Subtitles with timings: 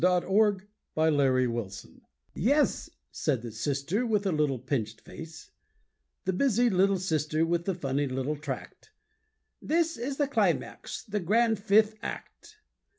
[0.03, 2.01] The Drunkard's Funeral
[2.33, 5.51] "Yes," said the sister with the little pinched face,
[6.25, 8.89] The busy little sister with the funny little tract:
[9.61, 12.57] "This is the climax, the grand fifth act.